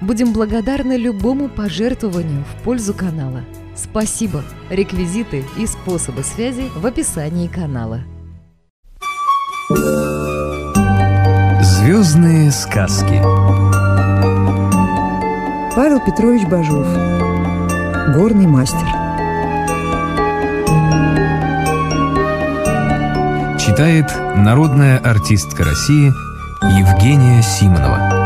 [0.00, 3.42] Будем благодарны любому пожертвованию в пользу канала.
[3.76, 4.42] Спасибо!
[4.70, 8.00] Реквизиты и способы связи в описании канала.
[11.62, 13.20] Звездные сказки
[15.74, 16.86] Павел Петрович Бажов
[18.14, 18.86] Горный мастер
[23.58, 26.08] Читает народная артистка России
[26.62, 28.19] Евгения Симонова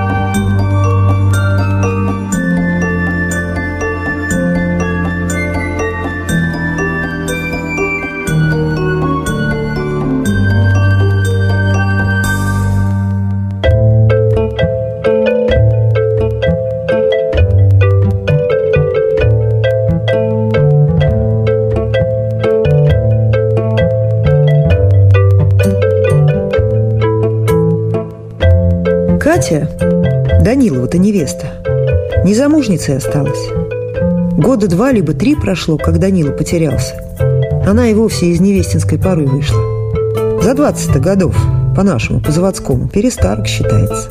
[30.65, 31.47] Данилова-то невеста,
[32.25, 33.51] незамужницей осталась.
[34.33, 36.95] Года два либо три прошло, как Данила потерялся.
[37.67, 39.61] Она и вовсе из невестинской поры вышла.
[40.41, 41.37] За 20 годов,
[41.77, 44.09] по-нашему, по-заводскому, перестарок считается.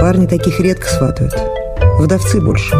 [0.00, 1.36] Парни таких редко сватают.
[2.00, 2.74] Вдовцы больше.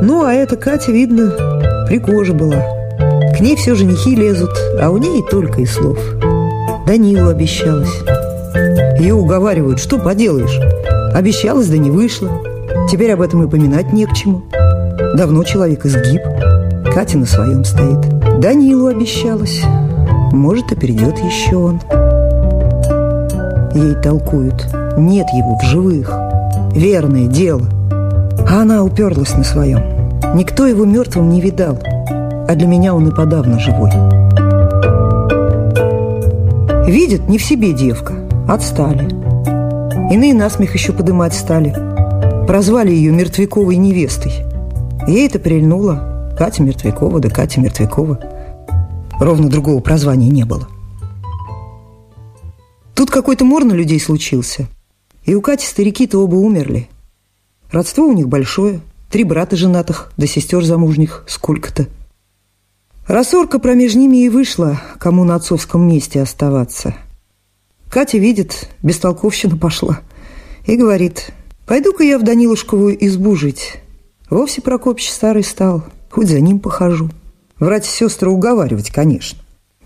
[0.00, 1.30] Ну, а эта Катя, видно,
[1.86, 2.64] прикожа была.
[3.36, 5.98] К ней все женихи лезут, а у ней только и слов.
[6.86, 8.00] Данилу обещалась.
[9.04, 10.58] Ее уговаривают, что поделаешь.
[11.14, 12.30] Обещалась, да не вышло.
[12.90, 14.40] Теперь об этом и поминать не к чему.
[15.14, 16.22] Давно человек изгиб.
[16.90, 18.00] Катя на своем стоит.
[18.40, 19.60] Данилу обещалась.
[20.32, 21.80] Может, и придет еще он.
[23.74, 24.74] Ей толкуют.
[24.96, 26.10] Нет его в живых.
[26.72, 27.68] Верное дело.
[28.48, 29.82] А она уперлась на своем.
[30.34, 31.78] Никто его мертвым не видал.
[32.48, 33.90] А для меня он и подавно живой.
[36.86, 38.23] Видит, не в себе девка.
[38.46, 39.08] Отстали.
[40.12, 41.72] Иные насмех еще подымать стали.
[42.46, 44.32] Прозвали ее Мертвяковой невестой.
[45.08, 46.34] Ей это прильнуло.
[46.36, 48.20] Катя Мертвякова, да Катя Мертвякова.
[49.18, 50.68] Ровно другого прозвания не было.
[52.94, 54.66] Тут какой-то мор на людей случился.
[55.24, 56.90] И у Кати старики-то оба умерли.
[57.72, 58.80] Родство у них большое.
[59.10, 61.86] Три брата женатых, да сестер замужних сколько-то.
[63.06, 66.94] Рассорка промеж ними и вышла, кому на отцовском месте оставаться–
[67.94, 70.00] Катя видит, бестолковщина пошла.
[70.66, 71.30] И говорит,
[71.64, 73.76] пойду-ка я в Данилушковую избу жить.
[74.28, 77.08] Вовсе Прокопич старый стал, хоть за ним похожу.
[77.60, 79.38] Врать сестры уговаривать, конечно.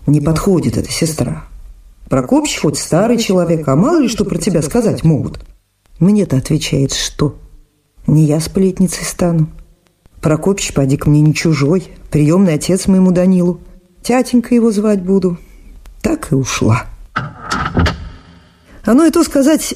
[0.07, 1.45] Не подходит эта сестра.
[2.09, 5.45] Прокопич хоть старый человек, а мало ли что про тебя сказать могут.
[5.99, 7.35] Мне-то отвечает, что?
[8.07, 9.51] Не я сплетницей стану.
[10.19, 13.59] Прокопич, поди ко мне не чужой, приемный отец моему Данилу.
[14.01, 15.37] Тятенька его звать буду.
[16.01, 16.87] Так и ушла.
[18.89, 19.75] Оно и то сказать,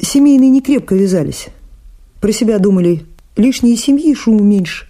[0.00, 1.48] семейные не крепко вязались.
[2.20, 4.86] Про себя думали, лишние семьи шуму меньше.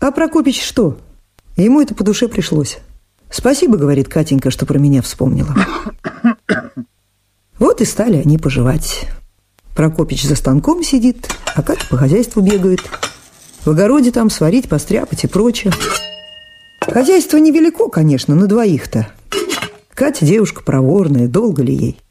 [0.00, 0.98] А Прокопич что?
[1.56, 2.78] Ему это по душе пришлось.
[3.30, 5.54] Спасибо, говорит Катенька, что про меня вспомнила.
[7.60, 9.06] Вот и стали они поживать.
[9.76, 12.80] Прокопич за станком сидит, а Катя по хозяйству бегает.
[13.64, 15.72] В огороде там сварить, постряпать и прочее.
[16.80, 19.06] Хозяйство невелико, конечно, на двоих-то.
[19.94, 22.01] Катя девушка проворная, долго ли ей?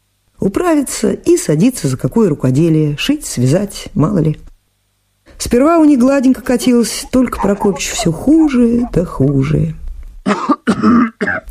[0.41, 4.39] Управиться и садиться за какое рукоделие, шить, связать, мало ли.
[5.37, 9.75] Сперва у них гладенько катилось, только Прокопич все хуже да хуже.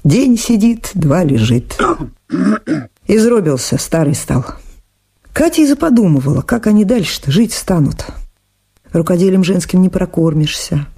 [0.03, 1.79] День сидит, два лежит.
[3.07, 4.45] Изробился, старый стал.
[5.33, 8.07] Катя и заподумывала, как они дальше-то жить станут.
[8.93, 10.89] Рукоделием женским не прокормишься,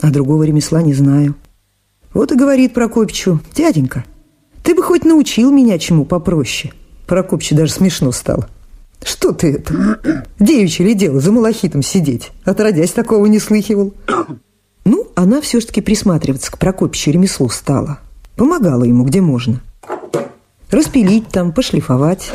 [0.00, 1.36] а другого ремесла не знаю.
[2.12, 4.04] Вот и говорит Прокопичу, дяденька,
[4.64, 6.72] ты бы хоть научил меня чему попроще.
[7.08, 8.48] Прокопче даже смешно стало.
[9.02, 9.98] Что ты это?
[10.38, 12.30] Девичье ли дело за малахитом сидеть?
[12.44, 13.94] Отродясь, такого не слыхивал.
[14.84, 17.98] Ну, она все-таки присматриваться к Прокопичу ремеслу стала.
[18.36, 19.62] Помогала ему, где можно.
[20.70, 22.30] Распилить там, пошлифовать.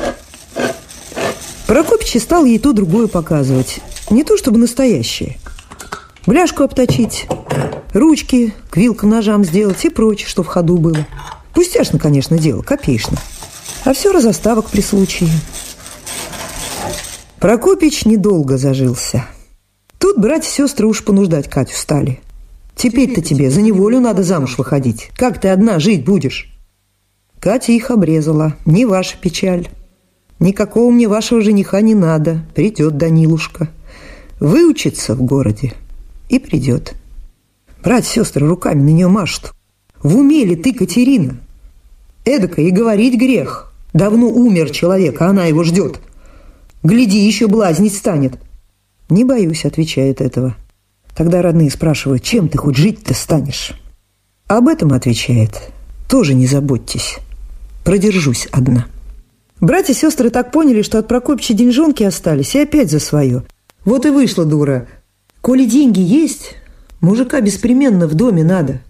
[1.68, 3.80] Прокопич стал ей то другое показывать.
[4.10, 5.38] Не то чтобы настоящее.
[6.26, 7.28] Бляшку обточить,
[7.94, 11.06] ручки к вилкам, ножам сделать и прочее, что в ходу было.
[11.54, 13.18] Пустяшно, конечно, дело, копеечно.
[13.86, 15.30] А все разоставок при случае.
[17.40, 19.26] Прокопич недолго зажился.
[19.98, 22.22] Тут братья-сестры уж понуждать Катю стали.
[22.76, 25.12] Теперь-то тебе за неволю надо замуж выходить.
[25.16, 26.50] Как ты одна жить будешь?
[27.40, 28.56] Катя их обрезала.
[28.66, 29.68] Не ваша печаль.
[30.40, 32.46] Никакого мне вашего жениха не надо.
[32.56, 33.70] Придет Данилушка.
[34.40, 35.74] Выучится в городе
[36.30, 36.96] и придет.
[37.84, 39.52] Братья-сестры руками на нее машут.
[40.02, 41.38] В уме ли ты, Катерина?
[42.26, 43.74] Эдако и говорить грех.
[43.94, 46.00] Давно умер человек, а она его ждет.
[46.82, 48.40] Гляди, еще блазнить станет.
[49.10, 50.56] Не боюсь, отвечает этого.
[51.16, 53.74] Тогда родные спрашивают, чем ты хоть жить-то станешь?
[54.48, 55.72] Об этом отвечает.
[56.10, 57.18] Тоже не заботьтесь.
[57.84, 58.88] Продержусь одна.
[59.60, 63.44] Братья и сестры так поняли, что от Прокопича деньжонки остались, и опять за свое.
[63.86, 64.88] Вот и вышла дура.
[65.42, 66.56] Коли деньги есть,
[67.02, 68.82] мужика беспременно в доме надо.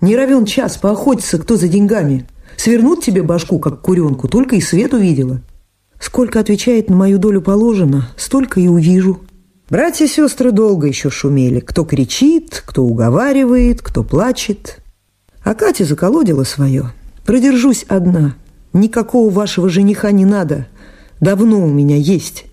[0.00, 2.26] Не равен час поохотиться, кто за деньгами.
[2.56, 5.40] Свернут тебе башку, как куренку, только и свет увидела.
[6.00, 9.20] Сколько отвечает на мою долю положено, столько и увижу.
[9.70, 11.60] Братья и сестры долго еще шумели.
[11.60, 14.82] Кто кричит, кто уговаривает, кто плачет.
[15.44, 16.92] А Катя заколодила свое.
[17.24, 18.34] Продержусь одна.
[18.72, 20.66] Никакого вашего жениха не надо.
[21.20, 22.46] Давно у меня есть.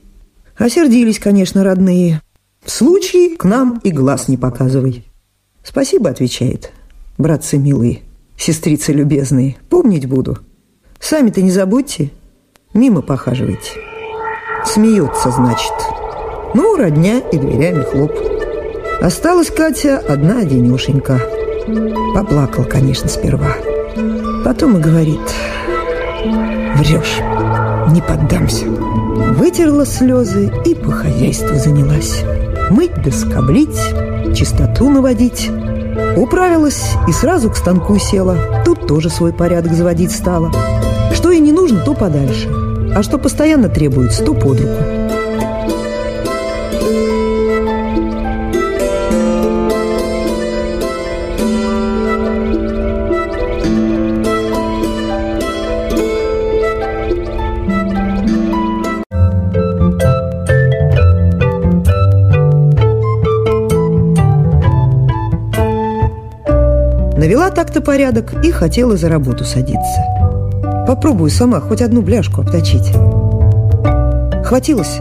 [0.57, 2.21] Осердились, конечно, родные.
[2.63, 5.05] В случае к нам и глаз не показывай.
[5.63, 6.71] Спасибо, отвечает.
[7.17, 8.01] Братцы милые,
[8.39, 10.39] сестрицы любезные, помнить буду.
[10.99, 12.09] Сами-то не забудьте,
[12.73, 13.73] мимо похаживайте.
[14.65, 15.73] Смеется, значит.
[16.53, 18.11] Ну, родня и дверями хлоп.
[19.01, 21.19] Осталась Катя одна денешенька.
[22.15, 23.55] Поплакал, конечно, сперва.
[24.43, 25.19] Потом и говорит,
[26.75, 27.19] врешь,
[27.91, 28.65] не поддамся.
[28.65, 32.23] Вытерла слезы и по хозяйству занялась.
[32.69, 33.11] Мыть да
[34.33, 35.49] чистоту наводить.
[36.17, 38.37] Управилась и сразу к станку села.
[38.65, 40.51] Тут тоже свой порядок заводить стала.
[41.13, 42.49] Что ей не нужно, то подальше.
[42.95, 45.18] А что постоянно требуется, то под руку.
[67.59, 70.85] Так-то порядок и хотела за работу садиться.
[70.87, 72.93] Попробую сама хоть одну бляшку обточить.
[74.45, 74.99] Хватилось,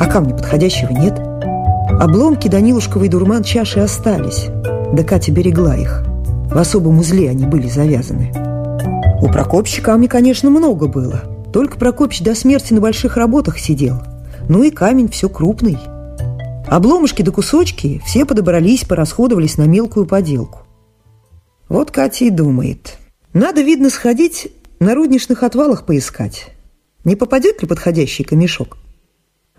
[0.00, 1.20] а камня подходящего нет.
[2.00, 4.46] Обломки Данилушковой дурман чаши остались,
[4.94, 6.02] да Катя берегла их.
[6.50, 8.32] В особом узле они были завязаны.
[9.20, 11.20] У Прокопчика камня, конечно, много было.
[11.52, 13.96] Только Прокопич до смерти на больших работах сидел.
[14.48, 15.76] Ну и камень все крупный.
[16.68, 20.61] Обломышки да кусочки все подобрались, порасходовались на мелкую поделку.
[21.72, 22.98] Вот Катя и думает.
[23.32, 26.50] Надо, видно, сходить на рудничных отвалах поискать.
[27.02, 28.76] Не попадет ли подходящий камешок?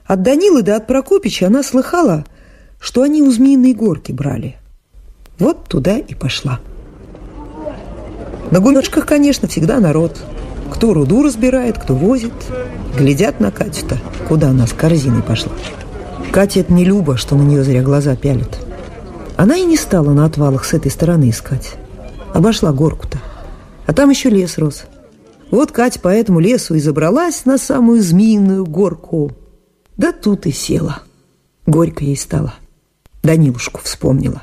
[0.06, 2.24] От Данилы да от Прокопича она слыхала,
[2.80, 4.58] что они у Змеиной горки брали.
[5.40, 6.60] Вот туда и пошла.
[8.52, 10.22] На гумечках, конечно, всегда народ.
[10.72, 12.34] Кто руду разбирает, кто возит.
[12.96, 15.54] Глядят на Катю-то, куда она с корзиной пошла.
[16.32, 18.60] Катя это не Люба, что на нее зря глаза пялят.
[19.36, 21.74] Она и не стала на отвалах с этой стороны искать.
[22.34, 23.20] Обошла горку-то.
[23.86, 24.86] А там еще лес рос.
[25.52, 29.32] Вот Катя по этому лесу и забралась на самую змеиную горку.
[29.98, 31.04] Да тут и села.
[31.68, 32.56] Горько ей стало.
[33.22, 34.42] Данилушку вспомнила.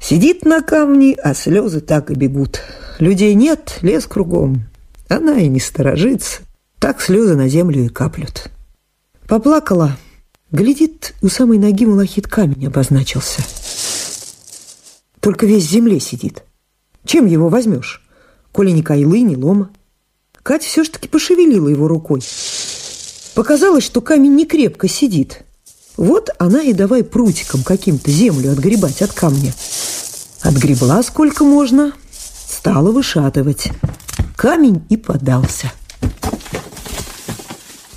[0.00, 2.60] Сидит на камне, а слезы так и бегут.
[3.00, 4.66] Людей нет, лес кругом.
[5.08, 6.42] Она и не сторожится.
[6.78, 8.50] Так слезы на землю и каплют.
[9.26, 9.96] Поплакала.
[10.52, 13.42] Глядит, у самой ноги малахит камень обозначился.
[15.20, 16.44] Только весь в земле сидит.
[17.04, 18.02] Чем его возьмешь?
[18.52, 19.70] Коли ни кайлы, ни лома.
[20.42, 22.22] Катя все ж таки пошевелила его рукой.
[23.34, 25.44] Показалось, что камень не крепко сидит.
[25.96, 29.54] Вот она и давай прутиком каким-то землю отгребать от камня.
[30.42, 33.70] Отгребла сколько можно, стала вышатывать.
[34.36, 35.72] Камень и подался.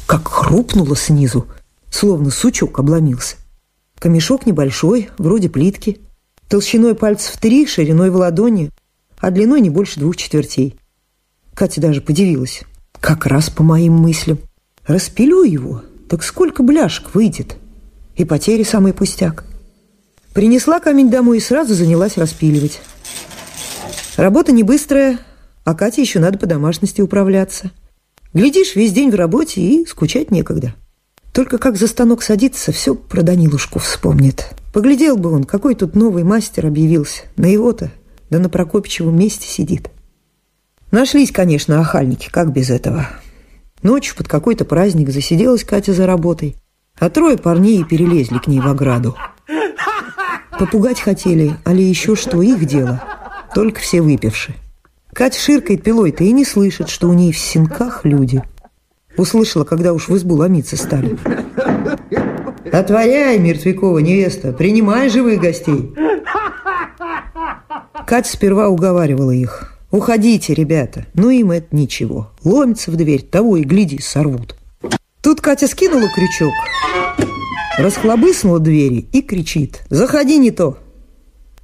[0.05, 1.47] Как хрупнуло снизу,
[1.89, 3.37] словно сучок обломился.
[3.97, 6.01] Камешок небольшой, вроде плитки,
[6.47, 8.69] толщиной пальцев три, шириной в ладони–
[9.25, 10.75] а длиной не больше двух четвертей.
[11.55, 12.61] Катя даже подивилась.
[12.99, 14.37] Как раз по моим мыслям.
[14.85, 17.57] Распилю его, так сколько бляшек выйдет?
[18.15, 19.43] И потери самый пустяк.
[20.35, 22.81] Принесла камень домой и сразу занялась распиливать.
[24.15, 25.17] Работа не быстрая,
[25.63, 27.71] а Кате еще надо по домашности управляться.
[28.31, 30.75] Глядишь, весь день в работе и скучать некогда.
[31.33, 34.49] Только как за станок садиться, все про Данилушку вспомнит.
[34.71, 37.23] Поглядел бы он, какой тут новый мастер объявился.
[37.37, 37.91] На его-то
[38.29, 39.89] да на Прокопичевом месте сидит.
[40.91, 43.07] Нашлись, конечно, охальники, как без этого.
[43.83, 46.55] Ночью под какой-то праздник засиделась Катя за работой.
[46.97, 49.15] А трое парней перелезли к ней в ограду.
[50.57, 53.03] Попугать хотели, али еще что, их дело.
[53.53, 54.55] Только все выпивши.
[55.13, 58.41] Катя ширкает пилой-то и не слышит, что у ней в синках люди.
[59.17, 61.17] Услышала, когда уж в избу ломиться стали.
[62.71, 65.93] Отворяй, мертвякова невеста, принимай живых гостей.
[68.05, 69.73] Катя сперва уговаривала их.
[69.89, 71.07] Уходите, ребята.
[71.15, 72.31] Ну им это ничего.
[72.43, 74.55] Ломится в дверь, того и гляди, сорвут.
[75.21, 76.53] Тут Катя скинула крючок,
[77.79, 79.81] расхлобыснула двери и кричит.
[79.89, 80.77] Заходи не то.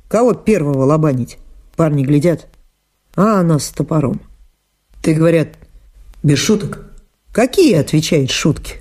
[0.08, 1.38] Кого первого лобанить?
[1.76, 2.48] Парни глядят.
[3.16, 4.22] А она с топором.
[5.04, 5.50] Ты, говорят,
[6.24, 6.92] без шуток?
[7.32, 8.78] Какие, отвечает шутки?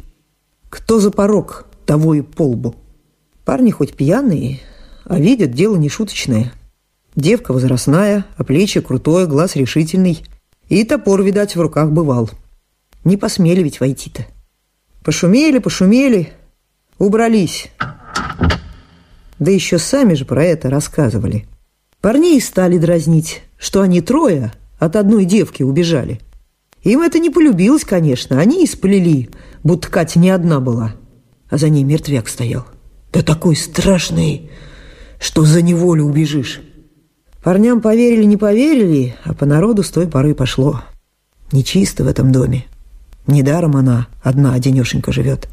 [0.71, 2.75] Кто за порог, того и полбу.
[3.45, 4.61] Парни хоть пьяные,
[5.05, 6.53] а видят, дело не шуточное.
[7.17, 10.23] Девка возрастная, а плечи крутое, глаз решительный.
[10.69, 12.31] И топор, видать, в руках бывал.
[13.05, 14.27] Не посмели ведь войти-то.
[15.03, 16.33] Пошумели, пошумели,
[16.99, 17.71] убрались.
[19.39, 21.47] Да еще сами же про это рассказывали.
[22.01, 26.21] Парней стали дразнить, что они трое от одной девки убежали.
[26.83, 28.39] Им это не полюбилось, конечно.
[28.39, 29.31] Они исплели,
[29.63, 30.95] будто Катя не одна была.
[31.49, 32.67] А за ней мертвяк стоял.
[33.13, 34.51] Да такой страшный,
[35.19, 36.61] что за неволю убежишь.
[37.43, 40.83] Парням поверили, не поверили, а по народу с той поры пошло.
[41.53, 42.67] Нечисто в этом доме.
[43.27, 45.49] Недаром она одна одинешенька живет.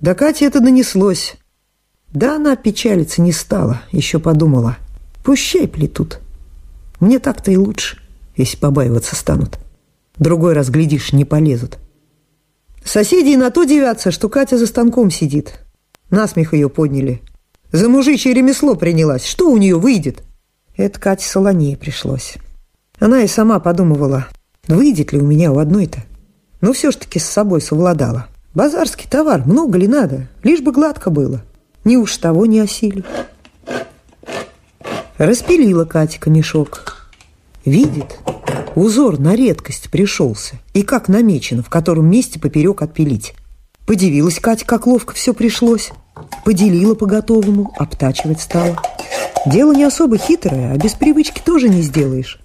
[0.00, 1.36] Да Кате это донеслось.
[2.12, 4.76] Да она печалиться не стала, еще подумала.
[5.24, 6.18] Пущай плетут.
[6.98, 7.98] Мне так-то и лучше,
[8.36, 9.58] если побаиваться станут.
[10.18, 11.78] Другой раз, глядишь, не полезут.
[12.84, 15.60] Соседи на то девятся, что Катя за станком сидит.
[16.10, 17.22] Насмех ее подняли.
[17.70, 19.24] За мужичье ремесло принялась.
[19.24, 20.24] Что у нее выйдет?
[20.76, 22.34] Это Кате Солонее пришлось.
[22.98, 24.28] Она и сама подумывала,
[24.68, 26.00] выйдет ли у меня у одной-то.
[26.60, 28.28] Но все ж таки с собой совладала.
[28.54, 30.28] Базарский товар, много ли надо?
[30.42, 31.42] Лишь бы гладко было.
[31.84, 33.04] Ни уж того не осили.
[35.18, 37.08] Распилила Катька мешок.
[37.64, 38.18] Видит,
[38.74, 40.56] узор на редкость пришелся.
[40.74, 43.34] И как намечено, в котором месте поперек отпилить.
[43.86, 45.90] Подивилась Катя, как ловко все пришлось.
[46.44, 48.76] Поделила по-готовому, обтачивать стала.
[49.44, 52.40] Дело не особо хитрое, а без привычки тоже не сделаешь.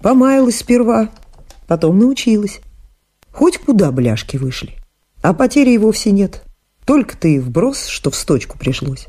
[0.00, 1.10] Помаялась сперва,
[1.66, 2.60] потом научилась.
[3.32, 4.76] Хоть куда бляшки вышли.
[5.22, 6.42] А потери и вовсе нет.
[6.84, 9.06] Только ты и вброс, что в сточку пришлось.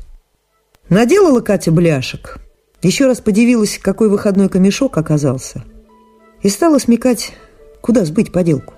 [0.88, 2.38] Наделала Катя бляшек.
[2.82, 5.64] Еще раз подивилась, какой выходной камешок оказался.
[6.42, 7.32] И стала смекать,
[7.80, 8.74] куда сбыть поделку.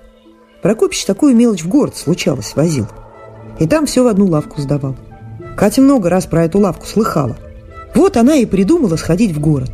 [0.62, 2.86] Прокопич такую мелочь в город случалось, возил.
[3.58, 4.96] И там все в одну лавку сдавал.
[5.56, 7.36] Катя много раз про эту лавку слыхала.
[7.94, 9.70] Вот она и придумала сходить в город.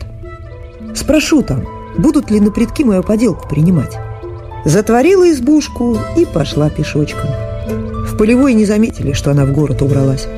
[0.95, 3.97] Спрошу там, будут ли на предки мою поделку принимать.
[4.65, 7.31] Затворила избушку и пошла пешочком.
[8.07, 10.29] В полевой не заметили, что она в город убралась.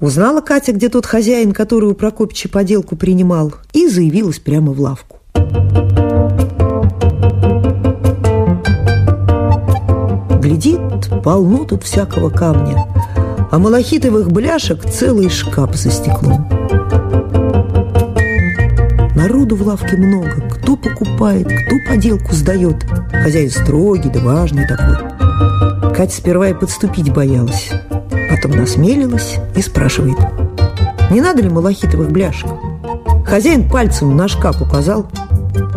[0.00, 5.18] Узнала Катя, где тот хозяин, который у Прокопича поделку принимал, и заявилась прямо в лавку.
[10.40, 10.80] Глядит,
[11.22, 12.86] полно тут всякого камня,
[13.50, 16.48] а малахитовых бляшек целый шкаф за стеклом.
[19.14, 22.86] Народу в лавке много, кто покупает, кто поделку сдает.
[23.12, 24.96] Хозяин строгий да важный такой.
[25.94, 27.70] Катя сперва и подступить боялась.
[28.30, 30.16] Потом насмелилась и спрашивает.
[31.10, 32.48] Не надо ли малахитовых бляшек?
[33.26, 35.10] Хозяин пальцем на шкаф указал.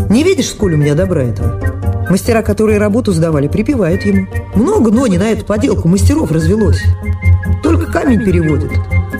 [0.09, 1.59] Не видишь, сколь у меня добра этого?
[2.09, 4.27] Мастера, которые работу сдавали, припевают ему.
[4.55, 6.83] Много, но не на эту поделку мастеров развелось.
[7.63, 8.71] Только камень переводят.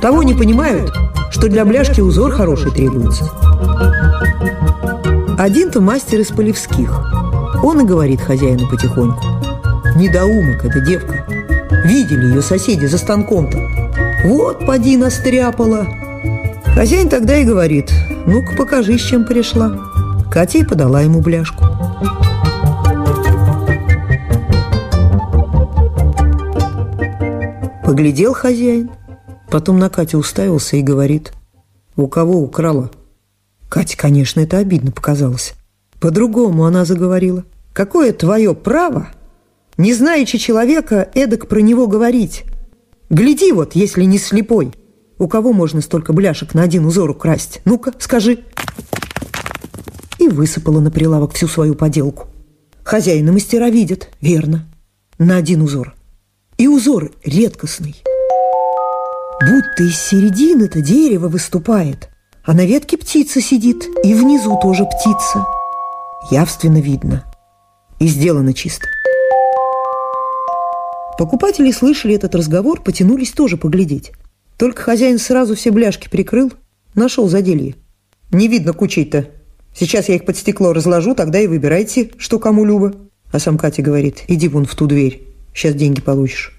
[0.01, 0.93] Того не понимают,
[1.31, 3.29] что для бляшки узор хороший требуется.
[5.37, 6.91] Один-то мастер из Полевских.
[7.63, 9.23] Он и говорит хозяину потихоньку.
[9.95, 11.22] Недоумок эта девка.
[11.83, 13.57] Видели ее соседи за станком-то.
[14.25, 15.85] Вот, поди, настряпала.
[16.73, 17.91] Хозяин тогда и говорит,
[18.25, 19.77] ну-ка покажи, с чем пришла.
[20.31, 21.65] Катя и подала ему бляшку.
[27.85, 28.89] Поглядел хозяин,
[29.51, 31.33] потом на Катю уставился и говорит,
[31.95, 32.89] у кого украла?
[33.69, 35.53] Кате, конечно, это обидно показалось.
[35.99, 37.43] По-другому она заговорила.
[37.73, 39.09] Какое твое право
[39.77, 42.43] не знаючи человека, эдак про него говорить.
[43.09, 44.71] Гляди вот, если не слепой.
[45.17, 47.61] У кого можно столько бляшек на один узор украсть?
[47.65, 48.39] Ну-ка, скажи.
[50.19, 52.27] И высыпала на прилавок всю свою поделку.
[52.83, 54.67] Хозяин и мастера видят, верно,
[55.17, 55.95] на один узор.
[56.57, 57.95] И узор редкостный.
[59.39, 62.09] Будто из середины-то дерево выступает,
[62.45, 65.45] а на ветке птица сидит, и внизу тоже птица.
[66.29, 67.23] Явственно видно.
[67.99, 68.87] И сделано чисто.
[71.17, 74.12] Покупатели слышали этот разговор, потянулись тоже поглядеть.
[74.58, 76.51] Только хозяин сразу все бляшки прикрыл,
[76.96, 77.75] нашел заделье.
[78.32, 79.27] Не видно кучей-то.
[79.75, 82.93] Сейчас я их под стекло разложу, тогда и выбирайте, что кому любо.
[83.32, 86.51] А сам Катя говорит, иди вон в ту дверь, сейчас деньги получишь.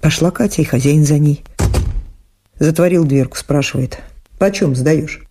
[0.00, 1.44] Пошла Катя, и хозяин за ней.
[2.58, 3.98] Затворил дверку, спрашивает,
[4.38, 5.22] почем сдаешь?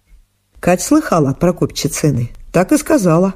[0.60, 2.29] Катя слыхала от Прокопича цены.
[2.51, 3.36] Так и сказала.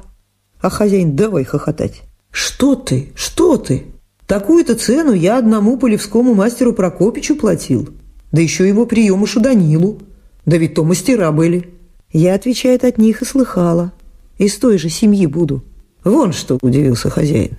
[0.60, 2.02] А хозяин давай хохотать.
[2.30, 3.12] Что ты?
[3.14, 3.86] Что ты?
[4.30, 7.88] Такую-то цену я одному полевскому мастеру Прокопичу платил.
[8.30, 9.98] Да еще его приемышу Данилу.
[10.46, 11.70] Да ведь то мастера были.
[12.12, 13.90] Я, отвечает, от них и слыхала.
[14.38, 15.64] Из той же семьи буду.
[16.04, 17.58] Вон что, удивился хозяин.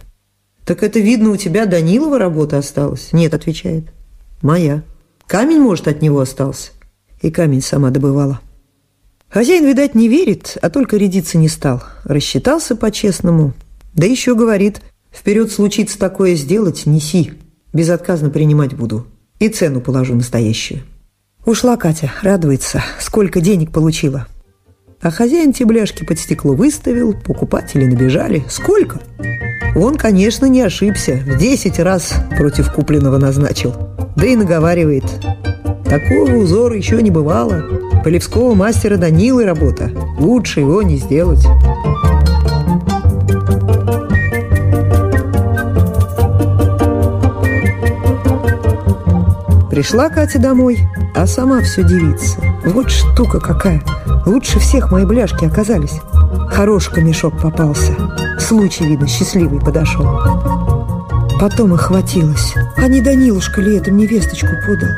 [0.63, 3.09] Так это видно, у тебя Данилова работа осталась?
[3.11, 3.87] Нет, отвечает.
[4.41, 4.81] Моя.
[5.27, 6.71] Камень, может, от него остался.
[7.21, 8.39] И камень сама добывала.
[9.27, 11.83] Хозяин, видать, не верит, а только рядиться не стал.
[12.05, 13.51] Рассчитался по-честному.
[13.93, 14.79] Да еще говорит,
[15.11, 17.33] Вперед случится такое сделать, неси.
[17.73, 19.05] Безотказно принимать буду.
[19.39, 20.81] И цену положу настоящую.
[21.45, 24.27] Ушла Катя, радуется, сколько денег получила.
[25.01, 28.45] А хозяин те бляшки под стекло выставил, покупатели набежали.
[28.47, 29.01] Сколько?
[29.75, 31.19] Он, конечно, не ошибся.
[31.25, 33.73] В десять раз против купленного назначил.
[34.15, 35.05] Да и наговаривает.
[35.85, 37.63] Такого узора еще не бывало.
[38.03, 39.91] Полевского мастера Данилы работа.
[40.19, 41.45] Лучше его не сделать.
[49.71, 50.79] Пришла Катя домой,
[51.15, 52.41] а сама все дивится.
[52.65, 53.81] Вот штука какая.
[54.25, 56.01] Лучше всех мои бляшки оказались.
[56.49, 57.95] Хороший мешок попался.
[58.37, 60.05] Случай, видно, счастливый подошел.
[61.39, 62.53] Потом охватилась.
[62.75, 64.89] А не Данилушка ли эту невесточку подал?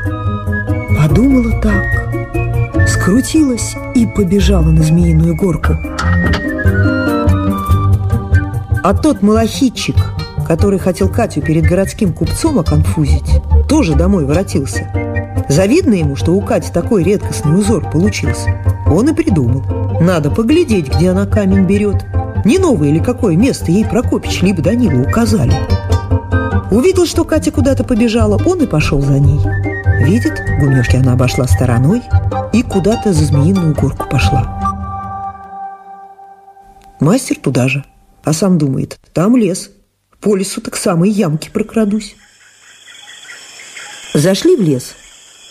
[0.98, 2.88] Подумала так.
[2.88, 5.74] Скрутилась и побежала на змеиную горку.
[8.82, 9.96] А тот малахитчик,
[10.48, 14.90] который хотел Катю перед городским купцом оконфузить, тоже домой воротился.
[15.48, 18.50] Завидно ему, что у Кати такой редкостный узор получился.
[18.86, 19.62] Он и придумал.
[20.00, 22.04] Надо поглядеть, где она камень берет.
[22.44, 25.54] Не новое или какое место ей Прокопич либо Данила указали.
[26.70, 29.40] Увидел, что Катя куда-то побежала, он и пошел за ней.
[30.04, 32.02] Видит, гумешки она обошла стороной
[32.52, 34.60] и куда-то за змеиную горку пошла.
[37.00, 37.84] Мастер туда же,
[38.24, 39.70] а сам думает, там лес,
[40.20, 42.16] по лесу так самые ямки прокрадусь.
[44.14, 44.94] Зашли в лес.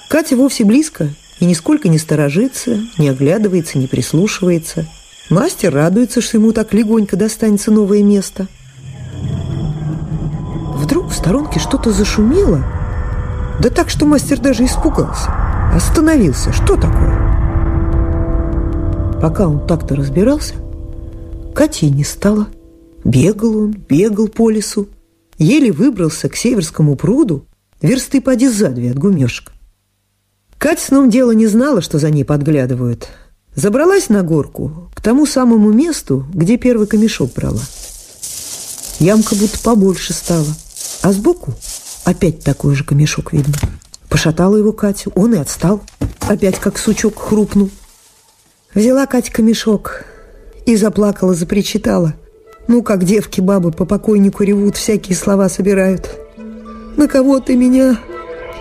[0.08, 1.10] Катя вовсе близко
[1.41, 4.86] и нисколько не сторожится, не оглядывается, не прислушивается.
[5.30, 8.47] Мастер радуется, что ему так легонько достанется новое место.
[10.76, 12.63] Вдруг в сторонке что-то зашумело.
[13.60, 15.30] Да так, что мастер даже испугался.
[15.76, 16.54] Остановился.
[16.54, 17.19] Что такое?
[19.21, 20.56] Пока он так-то разбирался,
[21.54, 22.47] Кати не стало.
[23.04, 24.88] Бегал он, бегал по лесу.
[25.38, 27.45] Еле выбрался к Северскому пруду,
[27.84, 29.52] версты поди за две от гумешек.
[30.58, 33.10] Катя сном дела не знала, что за ней подглядывают.
[33.54, 37.62] Забралась на горку к тому самому месту, где первый камешок брала.
[39.00, 40.48] Ямка будто побольше стала,
[41.02, 41.54] а сбоку
[42.06, 43.54] опять такой же камешок видно.
[44.10, 45.82] Пошатала его Катя, он и отстал.
[46.22, 47.69] Опять как сучок хрупнул.
[48.74, 50.06] Взяла Катя камешок
[50.65, 52.13] и заплакала, запричитала.
[52.67, 56.22] Ну, как девки-бабы по покойнику ревут, всякие слова собирают.
[56.97, 57.97] На кого ты меня,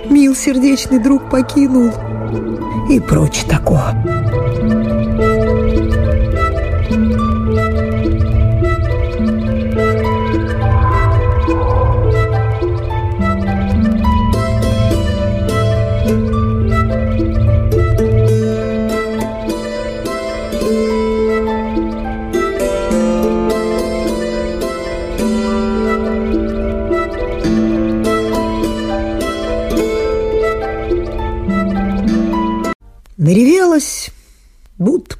[0.08, 1.90] мил сердечный друг, покинул?
[2.88, 3.94] И прочь такое.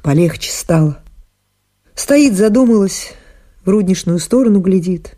[0.03, 0.99] Полегче стало.
[1.95, 3.13] Стоит, задумалась,
[3.65, 5.17] в рудничную сторону глядит.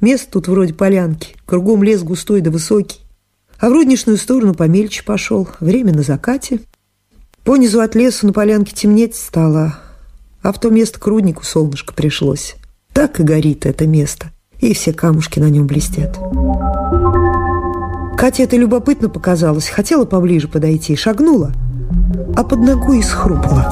[0.00, 3.00] Место тут вроде полянки, кругом лес густой да высокий.
[3.58, 6.60] А в рудничную сторону помельче пошел, время на закате.
[7.44, 9.78] Понизу от лесу на полянке темнеть стало,
[10.42, 12.56] а в то место к руднику солнышко пришлось.
[12.92, 16.18] Так и горит это место, и все камушки на нем блестят.
[18.18, 21.52] Кате это любопытно показалось, хотела поближе подойти, шагнула—
[22.36, 23.68] а под ногой и схрупала.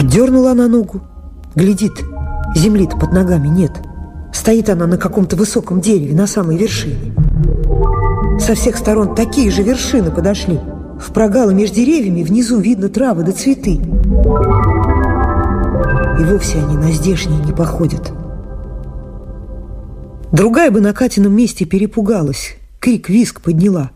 [0.00, 1.02] Отдернула она ногу.
[1.54, 1.92] Глядит,
[2.56, 3.72] земли-то под ногами нет.
[4.32, 7.14] Стоит она на каком-то высоком дереве, на самой вершине.
[8.40, 10.58] Со всех сторон такие же вершины подошли.
[10.98, 13.72] В прогалы между деревьями внизу видно травы да цветы.
[16.18, 18.10] И вовсе они на здешние не походят.
[20.32, 23.90] Другая бы на Катином месте перепугалась, крик-виск подняла.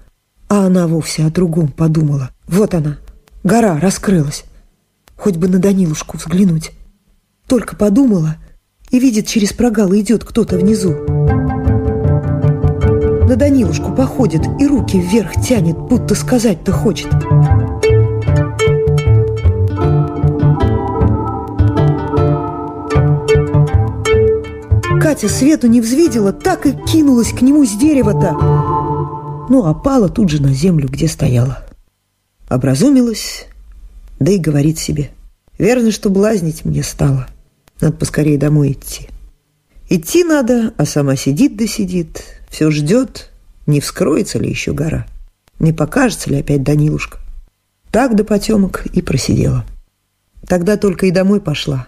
[0.51, 2.29] А она вовсе о другом подумала.
[2.47, 2.99] Вот она,
[3.43, 4.45] гора раскрылась.
[5.25, 6.73] Хоть бы на Данилушку взглянуть.
[7.47, 8.37] Только подумала
[8.91, 10.91] и видит, через прогалы идет кто-то внизу.
[13.27, 17.11] На Данилушку походит и руки вверх тянет, будто сказать-то хочет.
[25.01, 28.33] Катя свету не взвидела, так и кинулась к нему с дерева-то.
[29.49, 31.65] Ну, а пала тут же на землю, где стояла.
[32.51, 33.47] Образумилась,
[34.21, 35.14] да и говорит себе.
[35.59, 37.27] Верно, что блазнить мне стало.
[37.81, 39.09] Надо поскорее домой идти.
[39.89, 43.31] Идти надо, а сама сидит да сидит, все ждет,
[43.67, 45.07] не вскроется ли еще гора,
[45.59, 47.19] не покажется ли опять Данилушка.
[47.91, 49.65] Так до потемок и просидела.
[50.49, 51.87] Тогда только и домой пошла,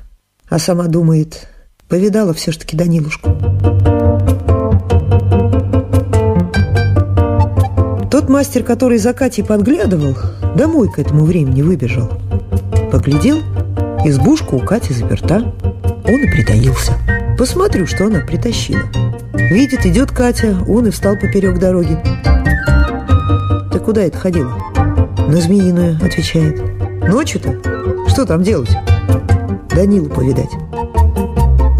[0.48, 1.48] а сама думает,
[1.88, 3.30] повидала все-таки Данилушку.
[8.10, 10.16] Тот мастер, который за Катей подглядывал,
[10.56, 12.08] домой к этому времени выбежал.
[12.90, 13.42] Поглядел,
[14.08, 15.54] избушка у Кати заперта.
[16.04, 16.92] Он и притаился.
[17.38, 18.82] Посмотрю, что она притащила.
[19.34, 21.98] Видит, идет Катя, он и встал поперек дороги.
[23.72, 24.54] Ты куда это ходила?
[25.28, 26.62] На Змеиную, отвечает.
[27.06, 27.60] Ночью-то?
[28.08, 28.70] Что там делать?
[29.70, 30.50] Данилу повидать.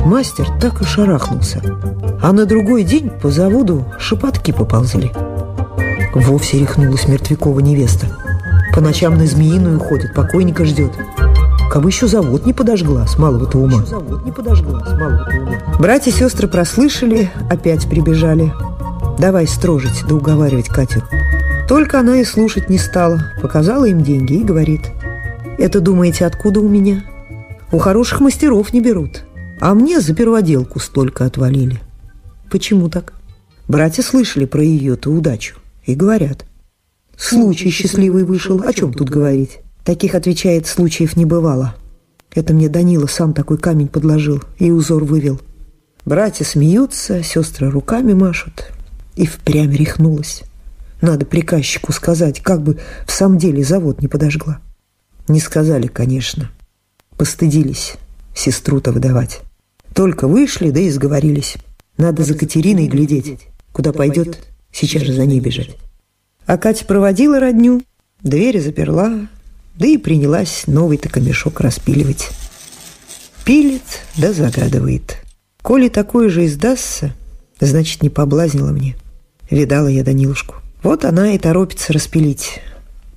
[0.05, 1.61] Мастер так и шарахнулся.
[2.23, 5.11] А на другой день по заводу шепотки поползли.
[6.15, 8.07] Вовсе рехнулась мертвякова невеста.
[8.75, 10.93] По ночам на Змеиную ходит, покойника ждет.
[11.77, 13.85] Кабы еще завод не подожгла с малого-то ума.
[15.79, 18.51] Братья и сестры прослышали, опять прибежали.
[19.19, 21.03] Давай строжить да уговаривать Катю.
[21.69, 23.21] Только она и слушать не стала.
[23.43, 24.91] Показала им деньги и говорит.
[25.59, 27.05] Это, думаете, откуда у меня?
[27.71, 29.25] У хороших мастеров не берут.
[29.61, 31.79] А мне за перводелку столько отвалили.
[32.51, 33.13] Почему так?
[33.69, 36.47] Братья слышали про ее-то удачу и говорят.
[37.19, 39.59] Случай счастливый вышел, о чем тут говорить?
[39.87, 41.77] Таких, отвечает, случаев не бывало.
[42.35, 45.41] Это мне Данила сам такой камень подложил и узор вывел.
[46.05, 48.73] Братья смеются, сестры руками машут.
[49.15, 50.43] И впрямь рехнулась.
[51.01, 54.59] Надо приказчику сказать, как бы в самом деле завод не подожгла.
[55.29, 56.51] Не сказали, конечно.
[57.17, 57.95] Постыдились
[58.35, 59.43] сестру-то выдавать.
[59.95, 61.59] Только вышли, да и сговорились.
[61.97, 63.47] Надо за Катериной глядеть.
[63.73, 65.77] Куда пойдет, сейчас же за ней бежать.
[66.45, 67.83] А Катя проводила родню,
[68.21, 69.29] двери заперла,
[69.79, 72.31] да и принялась новый-то камешок распиливать.
[73.45, 73.83] Пилит
[74.17, 75.19] да загадывает.
[75.63, 77.15] Коли такое же издастся,
[77.61, 78.97] значит, не поблазнила мне.
[79.51, 80.57] Видала я Данилушку.
[80.83, 82.61] Вот она и торопится распилить.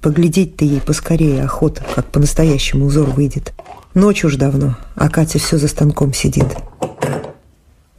[0.01, 3.53] Поглядеть-то ей поскорее охота, как по-настоящему узор выйдет.
[3.93, 6.45] Ночь уж давно, а Катя все за станком сидит.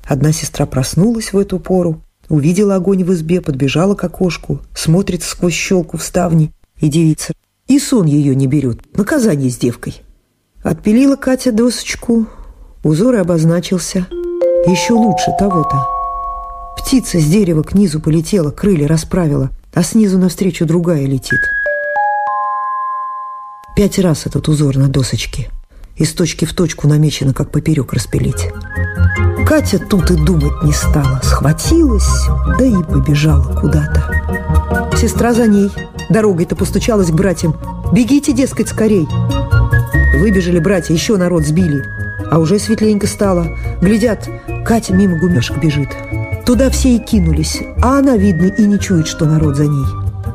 [0.05, 5.55] Одна сестра проснулась в эту пору, увидела огонь в избе, подбежала к окошку, смотрит сквозь
[5.55, 7.33] щелку в ставни и девица.
[7.71, 8.81] И сон ее не берет.
[8.97, 10.03] Наказание с девкой.
[10.65, 12.27] Отпилила Катя досочку.
[12.83, 14.09] Узор обозначился.
[14.67, 15.87] Еще лучше того-то.
[16.77, 21.39] Птица с дерева к низу полетела, крылья расправила, а снизу навстречу другая летит.
[23.77, 25.49] Пять раз этот узор на досочке.
[25.95, 28.49] Из точки в точку намечено, как поперек распилить.
[29.47, 31.21] Катя тут и думать не стала.
[31.23, 32.27] Схватилась,
[32.59, 34.50] да и побежала куда-то.
[35.01, 35.71] Сестра за ней–
[36.11, 37.55] Дорогой-то постучалась к братьям.
[37.93, 39.07] «Бегите, дескать, скорей!»
[40.19, 41.85] Выбежали братья, еще народ сбили.
[42.31, 43.47] А уже светленько стало.
[43.81, 44.29] Глядят,
[44.67, 45.89] Катя мимо гумешек бежит.
[46.45, 49.85] Туда все и кинулись, а она, видно, и не чует, что народ за ней.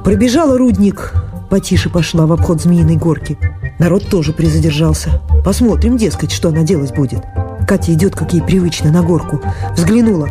[0.05, 1.13] Пробежала рудник,
[1.49, 3.37] потише пошла в обход Змеиной горки.
[3.77, 5.21] Народ тоже призадержался.
[5.43, 7.21] Посмотрим, дескать, что она делать будет.
[7.67, 9.41] Катя идет, как ей привычно, на горку.
[9.75, 10.29] Взглянула,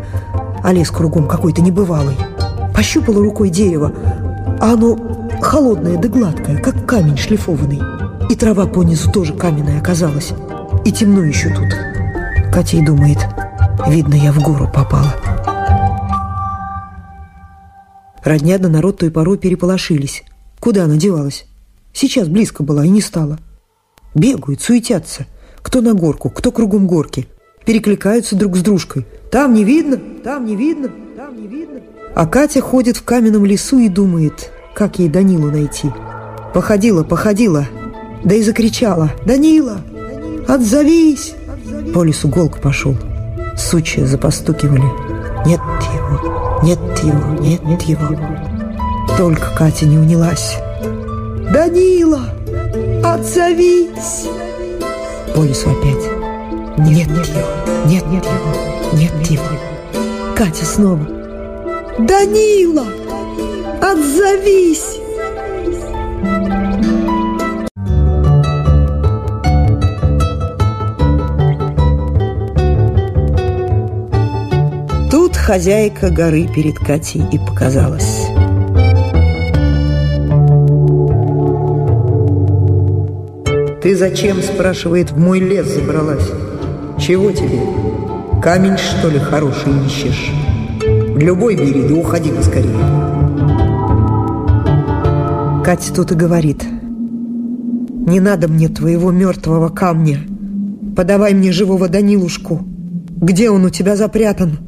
[0.63, 2.17] а лес кругом какой-то небывалый.
[2.75, 3.93] Пощупала рукой дерево,
[4.61, 4.97] а оно
[5.41, 7.81] холодная да гладкая, как камень шлифованный.
[8.31, 10.33] И трава понизу тоже каменная оказалась.
[10.85, 11.69] И темно еще тут.
[12.53, 13.19] Катя и думает,
[13.89, 15.15] видно, я в гору попала.
[18.23, 20.25] Родня да народ той порой переполошились.
[20.59, 21.47] Куда она девалась?
[21.93, 23.39] Сейчас близко была и не стала.
[24.15, 25.27] Бегают, суетятся.
[25.63, 27.29] Кто на горку, кто кругом горки.
[27.67, 29.07] Перекликаются друг с дружкой.
[29.31, 31.81] Там не видно, там не видно, там не видно.
[32.15, 35.91] А Катя ходит в каменном лесу и думает, как ей Данилу найти.
[36.53, 37.67] Походила, походила,
[38.23, 39.79] да и закричала «Данила!
[40.47, 41.35] Отзовись!»
[41.93, 42.97] По лесу голк пошел.
[43.57, 44.85] Сучья запостукивали.
[45.45, 45.61] «Нет
[45.93, 46.61] его!
[46.63, 47.43] Нет его!
[47.43, 48.17] Нет его!»
[49.19, 50.57] Только Катя не унялась.
[51.53, 52.31] «Данила,
[53.05, 54.29] отзовись!»
[55.35, 56.25] По лесу опять.
[56.79, 57.31] Нет, нет,
[57.87, 58.27] нет, нет,
[58.93, 59.59] нет, тихо.
[60.37, 61.14] Катя снова.
[61.99, 62.87] «Данила,
[63.81, 64.99] отзовись!»
[75.09, 78.27] Тут хозяйка горы перед Катей и показалась.
[83.81, 86.29] «Ты зачем,— спрашивает,— в мой лес забралась?
[86.99, 87.61] Чего тебе?
[88.43, 90.33] Камень, что ли, хороший ищешь?
[91.17, 92.75] Любой бери, да уходи поскорее».
[95.65, 96.65] Катя тут и говорит.
[98.07, 100.21] «Не надо мне твоего мертвого камня.
[100.95, 102.67] Подавай мне живого Данилушку.
[103.17, 104.59] Где он у тебя запрятан?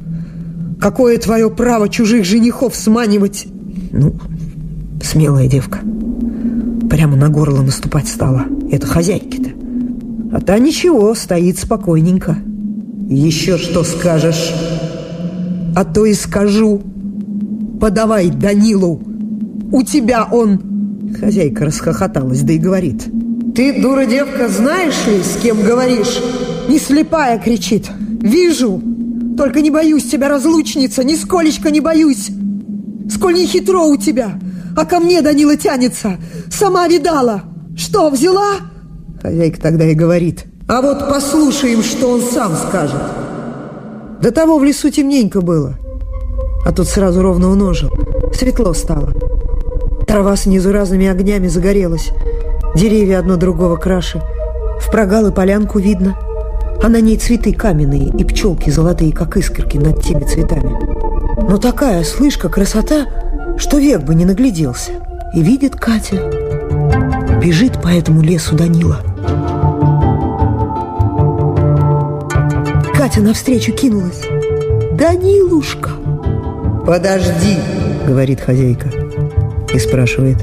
[0.79, 3.47] Какое твое право чужих женихов сманивать?»
[3.91, 4.15] Ну,
[5.03, 5.79] смелая девка.
[6.89, 8.45] Прямо на горло наступать стала.
[8.71, 9.51] Это хозяйки-то.
[10.35, 12.37] А та ничего, стоит спокойненько.
[13.09, 14.53] Еще что скажешь?
[15.77, 16.81] А то и скажу.
[17.79, 18.99] Подавай Данилу.
[19.71, 20.59] У тебя он...
[21.19, 23.03] Хозяйка расхохоталась, да и говорит.
[23.53, 26.19] Ты, дура девка, знаешь ли, с кем говоришь?
[26.67, 27.91] Не слепая, кричит.
[28.23, 28.81] Вижу.
[29.37, 32.31] Только не боюсь тебя, разлучница, нисколечко не боюсь.
[33.11, 34.39] Сколь не хитро у тебя.
[34.75, 36.17] А ко мне Данила тянется.
[36.49, 37.43] Сама видала.
[37.77, 38.53] Что, взяла?
[39.21, 40.45] Хозяйка тогда и говорит.
[40.67, 43.26] А вот послушаем, что он сам скажет.
[44.21, 45.75] До того в лесу темненько было.
[46.65, 47.89] А тут сразу ровно уножил.
[48.33, 49.13] Светло стало.
[50.07, 52.09] Трава снизу разными огнями загорелась.
[52.75, 54.21] Деревья одно другого краше.
[54.81, 56.17] В прогалы полянку видно.
[56.81, 60.75] А на ней цветы каменные и пчелки золотые, как искорки над теми цветами.
[61.49, 63.05] Но такая, слышка, красота,
[63.57, 64.91] что век бы не нагляделся.
[65.33, 66.17] И видит Катя.
[67.41, 69.01] Бежит по этому лесу Данила.
[72.97, 74.23] Катя навстречу кинулась.
[74.93, 75.91] «Данилушка!»
[76.83, 77.59] «Подожди!»—
[78.07, 78.89] говорит хозяйка
[79.71, 80.37] и спрашивает.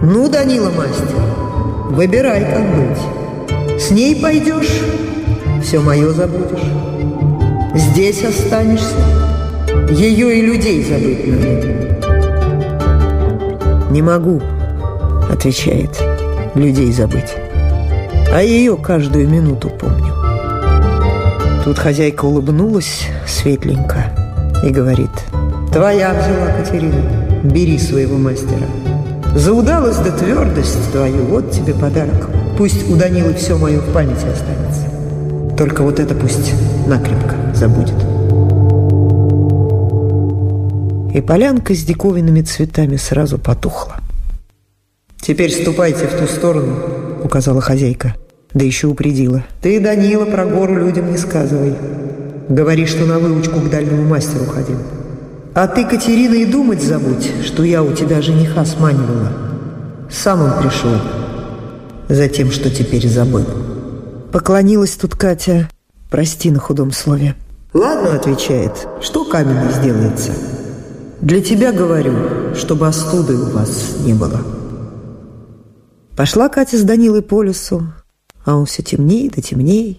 [0.00, 1.16] «Ну, Данила, мастер,
[1.90, 3.82] выбирай, как быть.
[3.82, 4.80] С ней пойдешь,
[5.60, 6.70] все мое забудешь.
[7.74, 8.94] Здесь останешься,
[9.90, 11.66] ее и людей забыть надо».
[13.90, 14.40] «Не могу»,—
[15.28, 16.00] отвечает,—
[16.54, 17.34] «людей забыть.
[18.32, 20.15] А ее каждую минуту помню».
[21.66, 24.14] Тут хозяйка улыбнулась светленько
[24.62, 25.10] и говорит,
[25.72, 27.02] «Твоя взяла, Катерина,
[27.42, 28.68] бери своего мастера.
[29.34, 32.30] За удалость да твердость твою, вот тебе подарок.
[32.56, 35.56] Пусть у Данилы все мое в памяти останется.
[35.58, 36.54] Только вот это пусть
[36.86, 37.96] накрепко забудет».
[41.16, 43.96] И полянка с диковинными цветами сразу потухла.
[45.20, 46.76] «Теперь ступайте в ту сторону»,—
[47.24, 48.14] указала хозяйка.
[48.56, 49.44] Да еще упредила.
[49.60, 51.74] «Ты, Данила, про гору людям не сказывай.
[52.48, 54.78] Говори, что на выучку к дальнему мастеру ходил.
[55.54, 59.30] А ты, Катерина, и думать забудь, что я у тебя жениха сманивала.
[60.10, 60.94] Сам он пришел.
[62.08, 63.44] За тем, что теперь забыл».
[64.32, 65.68] Поклонилась тут Катя.
[66.10, 67.34] «Прости на худом слове».
[67.74, 70.32] «Ладно»,— отвечает,— «что каменный сделается?»
[71.20, 74.40] «Для тебя говорю, чтобы остуды у вас не было».
[76.16, 77.82] Пошла Катя с Данилой по лесу,
[78.46, 79.96] а он все темнее да темнее,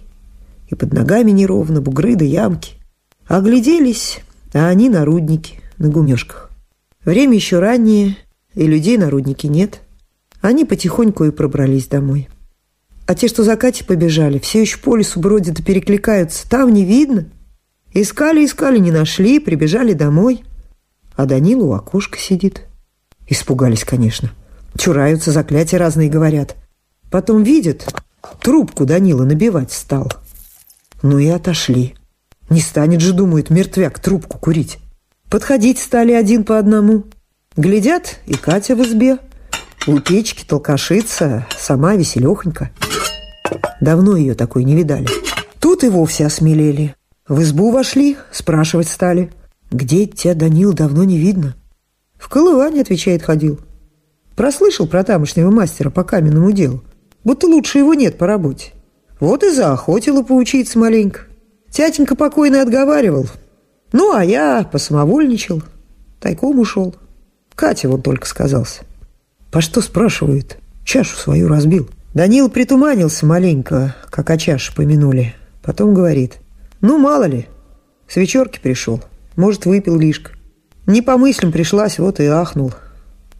[0.68, 2.74] и под ногами неровно, бугры да ямки.
[3.26, 4.20] Огляделись,
[4.54, 6.50] а они на руднике, на гумешках.
[7.04, 8.16] Время еще раннее,
[8.54, 9.80] и людей на нет.
[10.40, 12.28] Они потихоньку и пробрались домой.
[13.06, 16.48] А те, что за Катей побежали, все еще по лесу бродят и перекликаются.
[16.48, 17.26] Там не видно.
[17.92, 20.42] Искали, искали, не нашли, прибежали домой.
[21.16, 22.62] А Данила у окошка сидит.
[23.26, 24.30] Испугались, конечно.
[24.76, 26.56] Чураются, заклятия разные говорят.
[27.10, 27.86] Потом видят,
[28.40, 30.10] Трубку Данила набивать стал.
[31.02, 31.94] Ну и отошли.
[32.50, 34.78] Не станет же, думает, мертвяк трубку курить.
[35.30, 37.04] Подходить стали один по одному.
[37.56, 39.18] Глядят, и Катя в избе.
[39.86, 42.70] У печки толкашится, сама веселехонька.
[43.80, 45.08] Давно ее такой не видали.
[45.60, 46.94] Тут и вовсе осмелели.
[47.26, 49.30] В избу вошли, спрашивать стали.
[49.70, 51.54] Где тебя, Данил, давно не видно?
[52.18, 53.60] В колыване, отвечает, ходил.
[54.34, 56.82] Прослышал про тамошнего мастера по каменному делу
[57.28, 58.72] будто лучше его нет по работе.
[59.20, 61.26] Вот и заохотила поучиться маленько.
[61.70, 63.26] Тятенька покойный отговаривал.
[63.92, 65.62] Ну, а я посамовольничал,
[66.20, 66.94] тайком ушел.
[67.54, 68.80] Катя вот только сказался.
[69.50, 70.56] По что спрашивает?
[70.86, 71.90] Чашу свою разбил.
[72.14, 75.34] Данил притуманился маленько, как о чаше помянули.
[75.62, 76.38] Потом говорит.
[76.80, 77.46] Ну, мало ли,
[78.08, 79.02] с вечерки пришел.
[79.36, 80.30] Может, выпил лишка.
[80.86, 82.72] Не по мыслям пришлась, вот и ахнул.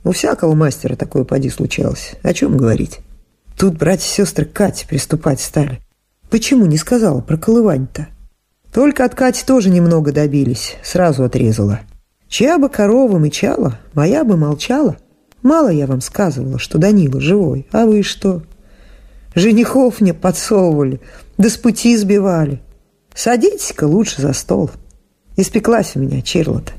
[0.04, 2.16] У всякого мастера такое поди случалось.
[2.22, 3.00] О чем говорить?
[3.58, 5.80] Тут братья и сестры Кати приступать стали.
[6.30, 8.06] Почему не сказала про колывань-то?
[8.72, 11.80] Только от Кати тоже немного добились, сразу отрезала.
[12.28, 14.96] Чья бы корова мычала, моя бы молчала.
[15.42, 18.42] Мало я вам сказывала, что Данила живой, а вы что?
[19.34, 21.00] Женихов мне подсовывали,
[21.36, 22.62] да с пути сбивали.
[23.12, 24.70] Садитесь-ка лучше за стол.
[25.36, 26.72] Испеклась у меня черла-то.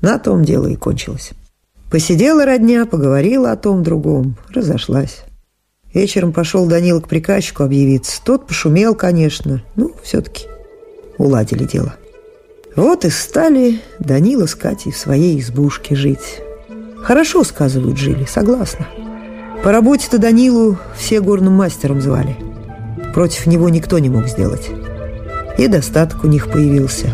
[0.00, 1.32] На том дело и кончилось.
[1.90, 5.24] Посидела родня, поговорила о том другом, разошлась.
[5.92, 8.20] Вечером пошел Данила к приказчику объявиться.
[8.24, 9.62] Тот пошумел, конечно.
[9.74, 10.46] Ну, все-таки
[11.18, 11.94] уладили дело.
[12.76, 16.40] Вот и стали Данила с Катей в своей избушке жить.
[17.02, 18.86] Хорошо, сказывают, жили, согласна.
[19.64, 22.36] По работе-то Данилу все горным мастером звали.
[23.12, 24.68] Против него никто не мог сделать.
[25.58, 27.08] И достаток у них появился.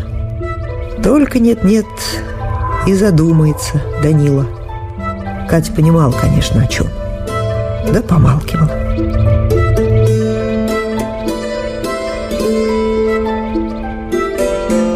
[1.03, 1.87] Только нет-нет,
[2.87, 4.47] и задумается Данила.
[5.49, 6.87] Катя понимала, конечно, о чем.
[7.93, 8.71] Да помалкивала.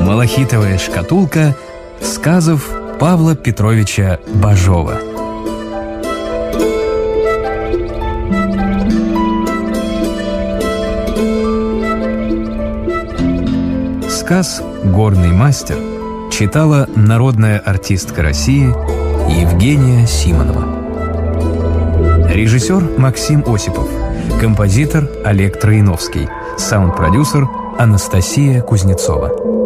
[0.04, 1.56] Малахитовая шкатулка
[2.00, 4.98] сказов Павла Петровича Бажова.
[14.08, 15.76] Сказ «Горный мастер»
[16.30, 18.68] читала народная артистка России
[19.40, 20.79] Евгения Симонова.
[22.30, 23.88] Режиссер Максим Осипов.
[24.40, 26.28] Композитор Олег Троиновский.
[26.56, 29.59] Саунд-продюсер Анастасия Кузнецова.